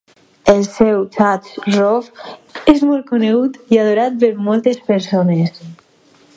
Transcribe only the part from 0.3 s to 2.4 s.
El seu Thatch Roof